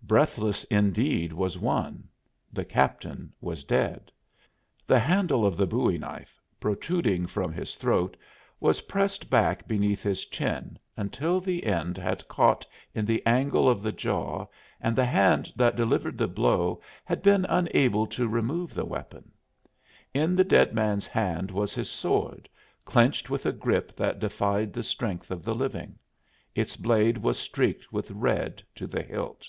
[0.00, 2.08] Breathless, indeed, was one:
[2.50, 4.10] the captain was dead;
[4.86, 8.16] the handle of the bowie knife, protruding from his throat,
[8.58, 13.82] was pressed back beneath his chin until the end had caught in the angle of
[13.82, 14.46] the jaw
[14.80, 19.30] and the hand that delivered the blow had been unable to remove the weapon.
[20.14, 22.48] In the dead man's hand was his sword,
[22.86, 25.98] clenched with a grip that defied the strength of the living.
[26.54, 29.46] Its blade was streaked with red to the hilt.